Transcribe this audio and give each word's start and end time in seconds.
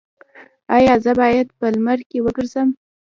ایا 0.77 0.93
زه 1.03 1.11
باید 1.19 1.47
په 1.57 1.65
لمر 1.73 1.99
کې 2.09 2.19
وګرځم؟ 2.25 2.69